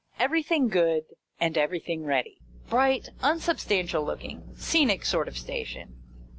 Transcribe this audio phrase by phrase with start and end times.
[0.17, 1.03] Everything good,
[1.39, 2.39] and everything ready.
[2.71, 6.01] Bright, unsubstantial looking, scenic sort of station.